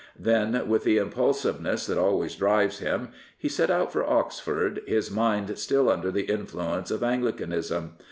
[0.17, 5.11] Then, with the impulsive ness that always drives him, he set out for Oxford, his
[5.11, 7.93] mind still under the influence of Anglicanism.